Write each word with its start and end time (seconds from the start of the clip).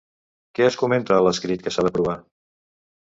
Què 0.59 0.65
es 0.69 0.77
comenta 0.83 1.15
a 1.17 1.25
l'escrit 1.27 1.67
que 1.67 1.75
s'ha 1.77 1.89
d'aprovar? 1.89 2.17